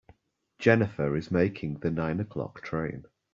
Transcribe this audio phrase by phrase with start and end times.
[0.57, 3.05] Jennifer is making the nine o'clock train.